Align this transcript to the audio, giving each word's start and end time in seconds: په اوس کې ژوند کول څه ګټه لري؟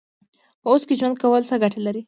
په 0.61 0.67
اوس 0.71 0.81
کې 0.87 0.93
ژوند 0.99 1.15
کول 1.21 1.41
څه 1.49 1.55
ګټه 1.63 1.79
لري؟ 1.85 1.99